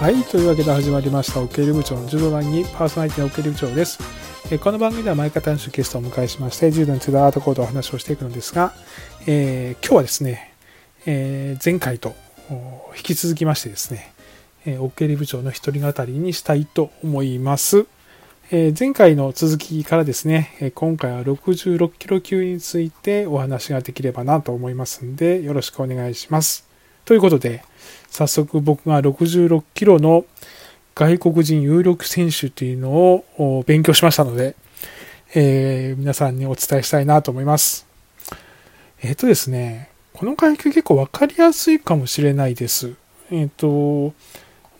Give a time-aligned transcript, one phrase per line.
[0.00, 3.98] はい、というわけで始まりました、オケル部長の柔道団にパーソナリティのオケル部長です。
[4.50, 8.74] えこの番組では毎回単種ゲストをお迎えしまして、柔道についてアートコードをお話をしていくのですが、
[9.26, 10.52] えー今日はですね、
[11.06, 12.14] えー前回と
[12.96, 14.12] 引き続きましてですね、
[14.66, 17.86] えーオケル部長の一人語りにしたいと思います。
[18.50, 26.73] え前回の続きからですね、え今回は66キロ級についてお話ができればなと思いますんで、よろしくお願いします。
[27.04, 27.62] ということで、
[28.10, 30.24] 早速僕が66キロの
[30.94, 34.56] 外国人有力選手というのを勉強しましたので、
[35.34, 37.86] えー皆さんにお伝えしたいなと思います。
[39.02, 42.94] えっ、とですね、この階級結構わかりやすいかもしれないです。
[43.30, 44.14] えっ、と、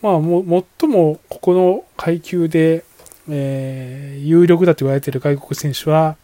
[0.00, 2.84] まあ、も、最もここの階級で、
[3.28, 6.16] えー有力だと言われている外国選手は、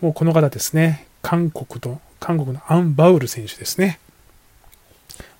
[0.00, 1.06] もうこの方ですね。
[1.22, 4.00] 韓国の、韓国のアン・バウル選手ですね。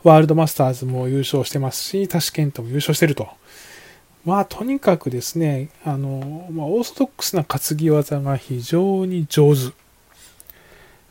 [0.06, 3.28] ワールドマスターズも優勝してますし、タシケントも優勝してると。
[4.24, 9.72] まあ、とにかくですね、あの、まあ、オーソドックスな担ぎ技が非常に上手。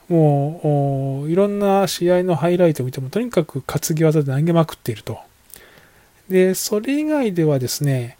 [0.07, 5.19] もう、いろんな試合のハイライトを見ても、とにかく担ぎ技で投げまくっていると。
[6.29, 8.17] で、それ以外ではですね、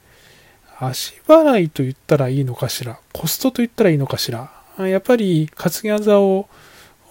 [0.78, 6.50] 足払いと言ったらいいのかしら、コストと言ったらいいのかしら、やっぱり担ぎ技を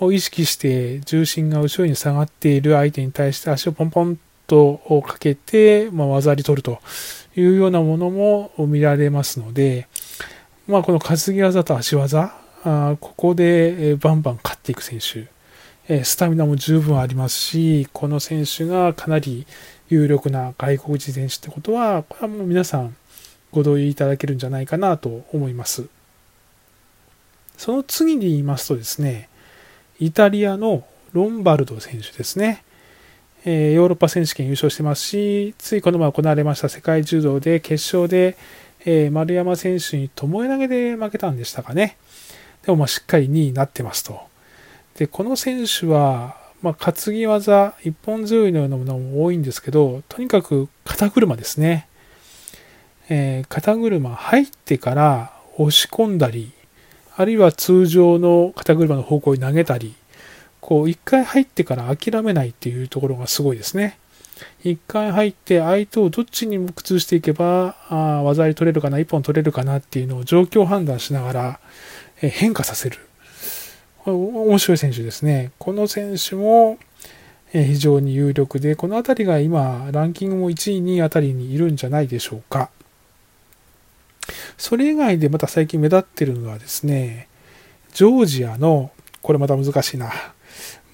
[0.01, 6.79] を意識して重心が後ろに下がっている相手に対して足をポンポンとかけて、まあ、技あり取ると
[7.37, 9.89] いうようなものも見られますので、
[10.67, 12.35] まあ、この担ぎ技と足技、
[12.65, 15.29] あここでバンバン勝っていく選手、
[15.89, 19.47] えスタミナも十分ありますし、この選手がかなり
[19.89, 22.97] 有力な外国人選手ってことは、これはもう皆さん
[23.53, 25.87] ご同意いただけるんじゃないかなと思います。
[27.57, 29.29] その次に言いますとですね、
[30.01, 32.65] イタリアのロンバルド選手ですね。
[33.45, 38.37] えヨーロッパ選手権優勝してますし、ついこの前行われました世界柔道で決勝で、
[38.87, 41.97] え丸山選手に巴投げで負けたんでしたかね。
[42.65, 44.21] でもまあしっかり2位になってますと。
[44.97, 51.87] で、この選手は、まあ、担ぎ技、一本強いのようなものも多いんですけど、とにかく肩車ですね。
[53.09, 56.53] えー肩車入ってから押し込んだり、
[57.17, 59.95] あるいは通常の肩車の方向に投げたり、
[60.61, 63.99] こう一回入ってから諦めないっていうところがすごいですね。
[64.65, 71.61] 一回入って相手をどっちに崩していけば、あ技あり取れるかな、一本取れるかなっていうのを状況判断しながら
[72.21, 72.99] え変化させる。
[74.07, 75.53] 面白い選手ですね。
[75.59, 76.79] この選手も
[77.55, 82.71] え非常に有力で、この辺りが今、ランキングも1位、2位あたりにいるんじゃないでしょうか。
[84.57, 87.29] それ以外でまた最近目立ってるのはですね、
[87.93, 88.91] ジョージアの、
[89.23, 90.13] これまた難しいな、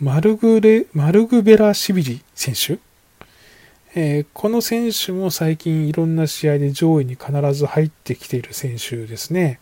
[0.00, 2.78] マルグレ、マルグベラシビリ選手、
[3.94, 9.58] えーこの選手も最近いろんな試合で上位に必ず入ってきている選手ですね。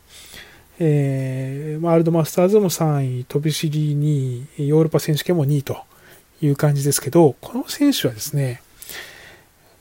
[0.79, 5.79] えーワールドマスターズも3位、飛び知り2位、ヨーロッパ選手権も2位と
[6.43, 8.61] いう感じですけど、この選手はですね、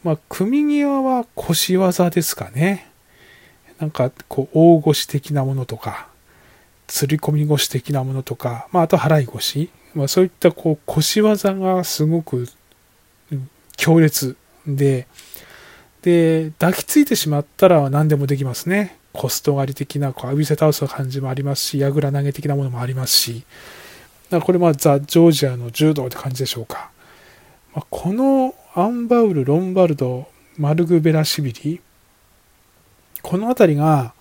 [0.03, 2.87] まあ、組み際は腰技ですかね。
[3.79, 6.07] なんか、こう、大腰的なものとか、
[6.87, 9.69] 釣り込み腰的なものとか、まあ、あと払い腰。
[9.93, 12.47] まあ、そういった、こう、腰技がすごく
[13.75, 15.07] 強烈で、
[16.01, 18.97] で、抱きついてしまったら何でもできますね。
[19.13, 23.43] コスト狩り的な、こう、浴びせ倒す感じもありますし、矢倉投げ的なものもありますし、
[24.29, 26.91] だからこれまあザ・ジョージアの柔道って感じでしょうか。
[27.73, 30.27] まあ、このアンバウル、ロンバルド、
[30.57, 31.81] マルグベラシビリ、
[33.27, 34.13] この辺りが、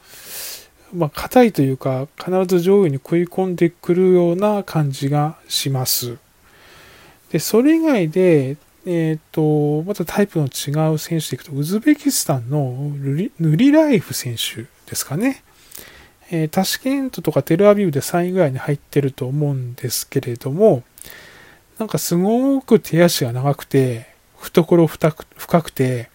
[0.93, 6.19] まあ、硬いというか、必ず上位に食い込んでくるような感じがします。
[7.31, 15.45] で、それ以外で、えっ、と、またタイプの違う選手でいくと、ウズベキスタンのルリヌリラエフ選手ですかね。
[16.33, 20.83] えータシケントとかテルアビブで3位ぐらいに入ってると思うんですけれども、
[21.79, 25.13] なんかすごく手足が長くて、懐深
[25.63, 26.11] くて、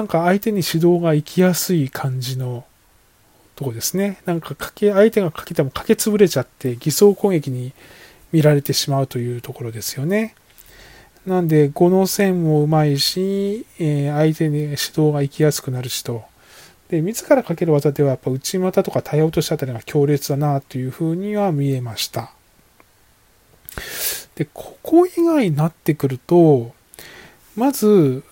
[0.00, 2.64] なんか相手に指導が行きやすい感じの
[3.54, 4.16] とこですね。
[4.24, 7.74] なんかかけ、相手がかけてもかけ潰れちゃって偽装攻撃に
[8.32, 10.34] 見られてしまうというところですよね。
[11.26, 16.22] なんで、5の線もうまいし、えー相手に指導が行きやすくなるしと。
[16.88, 22.32] で、自らかける技ではやっぱ内股とか体落としあたりが強烈だなというふうには見えました。
[24.34, 26.72] で、ここ以外になってくると、
[27.54, 28.24] まず、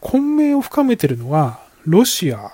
[0.00, 2.52] 混迷を深めてるのは、ロシア。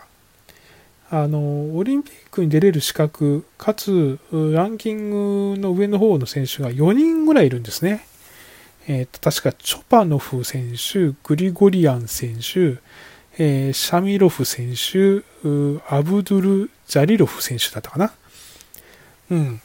[1.11, 8.06] あの、オリンピックに出れる資格、かつ、ランキングの上の方の選手が4人ぐらいいるんですね。
[8.87, 12.79] えっ、と、確か、チョパノフ選手、グリゴリアン選手、
[13.38, 15.25] えー、シャミロフ選手、
[15.88, 18.12] アブドゥル・ジャリロフ選手だったかな。
[19.31, 19.61] うん。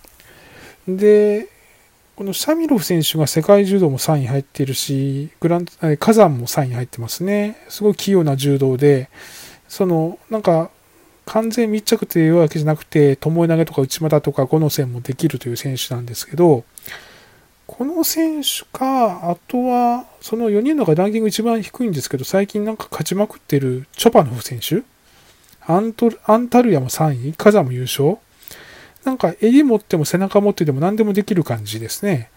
[0.88, 1.48] で、
[2.20, 5.66] このシャミロフ選手が世界柔道も3位入っているし、グラン
[5.98, 7.56] 火山も3位入ってますね。
[7.70, 9.10] すごい器用な柔道で、
[9.70, 10.70] その、なんか、
[11.26, 16.66] 完全密着というわけじゃなくて、巴投げとか内股とか5の線もできるという選手なんですけど、
[17.68, 24.82] この選手か、あとは、その4人の中ランキング一番低いんですけど、最近なんか勝ちまくってるチョパノフ選手
[25.66, 28.18] アントアンタルヤも3位、カザも優勝
[29.04, 32.30] なんか襟持っても背中持ってても何でもできる感じですね。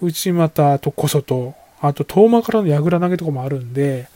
[0.00, 4.08] 内股と小外、あと遠間からの櫓投げとかもあるんで、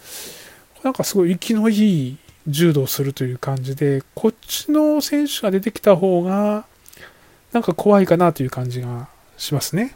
[0.82, 2.16] なんかすごい息のいい
[2.48, 6.64] 柔道するという感じで、こっちの選手が出てきた方が、
[7.52, 9.94] なんか怖いかなという感じがしますね。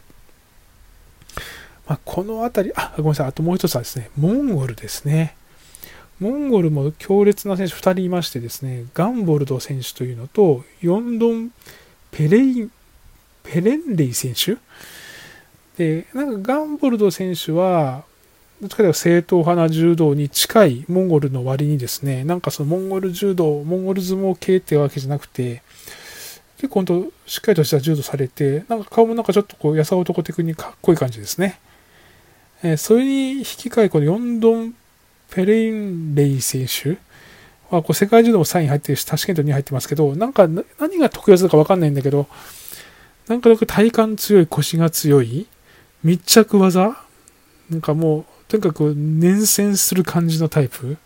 [1.87, 5.35] まあ、この辺り、あ、ごめんなさい、あともう一つはですね、モンゴルですね。
[6.19, 11.51] モンゴルも強烈な選手2人いましてですね、ガンボルド選手というのと、ヨンドン・
[12.11, 12.71] ペレイン、
[13.43, 14.57] ペレンレイ選手？
[15.77, 18.03] で、なんかガンボルド選手は、
[18.59, 25.61] どっちかというと正統派な柔道に近いモンゴルの割にですね、なんかそのモンゴル柔道、モンゴル相撲系ってわけじゃなくて、
[26.57, 31.59] 結構本当しっかりとした柔道されて、なんか顔もなんかちょっとこう、やさ男的にかっこいい感じですね。
[32.63, 34.73] えー、それに引き換え、このヨンドン・
[35.29, 36.97] ペレインレイ選手
[37.69, 40.47] は、こう世界柔道も3位入ってるし、タシケント2位入ってますけど、なんか
[40.79, 42.27] 何が得意技だかわかんないんだけど、
[43.27, 45.47] なんか体幹強い、腰が強い、
[46.03, 46.97] 密着技
[47.69, 50.97] なんかもう、とにかく粘戦する感じのタイプ。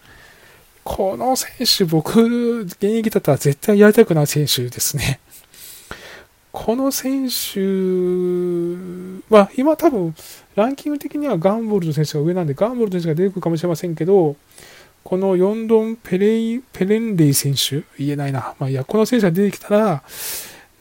[0.84, 5.20] この選手、僕、現役だったら絶対やりたくない選手ですね。
[6.52, 7.60] この選手
[9.34, 10.14] は、今多分、
[10.56, 14.36] ランキング的にはガンボールド選手が上なんで、ガンボールド選手が出てくるかもしれませんけど、
[15.04, 18.56] このヨンドン・ペレイ、ペレンレイ選手、言えないな。
[18.60, 20.04] まあいや、この選手が出てきたら、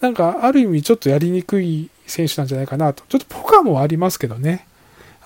[0.01, 3.05] なんか、ある意味ちょっとやりにくい選手なんじゃないかなと。
[3.09, 4.67] ちょっとポカもありますけどね。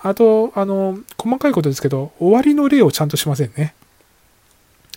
[0.01, 3.73] あと、あの、細かいことですけど、終わりの例をちゃんとしませんね。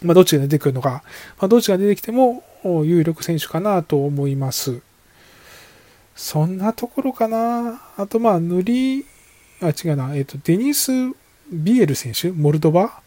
[0.03, 1.03] まあ、どっちが出てくるのか、
[1.39, 2.43] まあ、どっちが出てきても
[2.85, 4.81] 有力選手かなと思います。
[6.15, 7.81] そんなところかな。
[7.97, 9.07] あと、まあ、塗り、
[9.61, 10.93] あ、違うな、えっ、ー、と、デニス・
[11.51, 13.01] ビエル選手、モルドバ？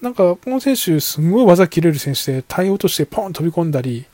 [0.00, 4.06] なんか、この選手、すごい技切れる選手で、対応としてポン飛び込んだり、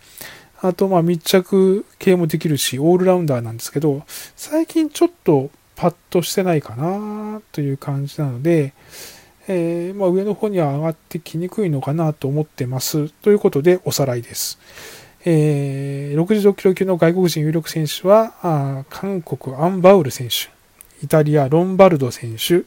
[0.60, 4.02] あと、まあ、密着系もできるし、オールラウンダーなんですけど、
[4.34, 8.72] 最近ちょっと、パッとしてないかなという感じなので、
[9.46, 13.10] えー、まあ、上の方には上がってきにくいのかなと思ってます。
[13.10, 14.58] ということでおさらいです。
[15.24, 20.50] えー、66キロ級の外国人有力選手は、あ韓国アンバウル選手、
[21.04, 22.62] イタリアロンバルド選手、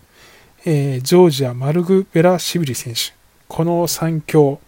[0.66, 3.14] えー、ジョージアマルグベラシビリ選手、
[3.48, 4.60] この3強、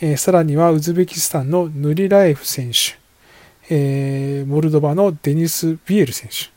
[0.00, 2.98] えー、さらにはウズベキスタンのヌリラエフ選手、
[3.68, 6.50] えー、モルドバのデニス・ビエル選手、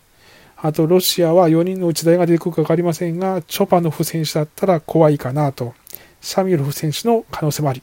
[0.64, 5.74] あと、ロシアは4人のうち誰が出てくるか分かりませんが、チョパノフ選手だったら怖いかなと。
[6.22, 7.82] シャミロフ選手の可能性もあり。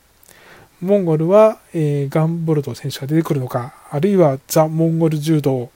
[0.80, 5.70] モンゴルは、えー、ガンボルド選手が出てくるのか、あるいはザ・モンゴル柔道、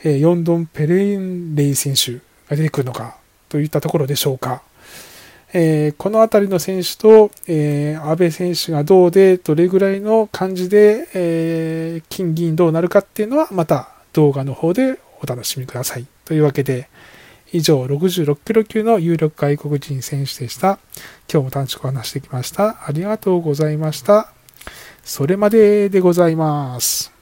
[0.00, 3.16] えー、ヨンドン・ペレインレイ選手が出てくるのか、
[3.54, 4.62] といったところでしょうか。
[5.52, 16.06] えー、この辺りの選手と、えー、安倍選手がどうで、どれぐらいの感じで、えー、金銀どうなるかっていうのは、また動画の方でお楽しみください。
[16.24, 16.88] というわけで、
[17.52, 20.80] 以上66キロ級の有力外国人選手でした。
[21.32, 22.88] 今日も短縮を話してきました。
[22.88, 24.32] ありがとうございました。
[25.04, 27.13] それまででございます。